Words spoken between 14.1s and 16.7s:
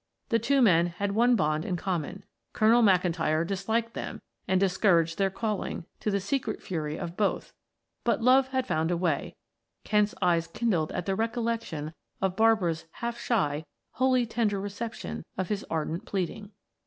tender reception of his ardent pleading.